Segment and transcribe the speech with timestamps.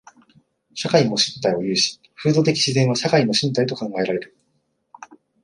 [0.73, 4.35] 社会も身体を有し、風土的自然は社会の身体と考えられる。